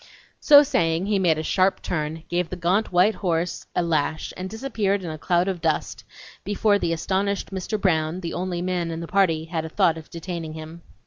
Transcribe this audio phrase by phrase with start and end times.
[0.39, 4.49] So saying, he made a sharp turn, gave the gaunt white horse a lash and
[4.49, 6.05] disappeared in a cloud of dust,
[6.43, 7.79] before the astonished Mr.
[7.79, 10.81] Brown, the only man in the party, had a thought of detaining him.